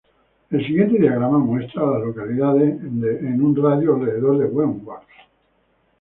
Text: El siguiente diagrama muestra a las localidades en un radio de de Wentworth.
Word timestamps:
El 0.49 0.65
siguiente 0.65 0.97
diagrama 0.99 1.37
muestra 1.37 1.83
a 1.83 1.91
las 1.91 2.01
localidades 2.01 2.69
en 2.71 3.39
un 3.39 3.55
radio 3.55 3.97
de 3.97 4.13
de 4.13 4.45
Wentworth. 4.47 5.03